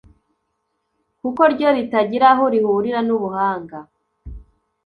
kuko 1.21 1.41
ryo 1.53 1.69
ritagira 1.75 2.27
aho 2.33 2.43
rihurira 2.53 2.99
n'ubuhanga 3.07 3.77